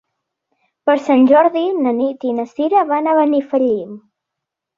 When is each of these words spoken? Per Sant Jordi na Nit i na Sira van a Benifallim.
Per 0.89 0.95
Sant 1.09 1.27
Jordi 1.31 1.63
na 1.81 1.93
Nit 1.99 2.25
i 2.31 2.33
na 2.39 2.47
Sira 2.55 2.83
van 2.93 3.11
a 3.11 3.15
Benifallim. 3.21 3.95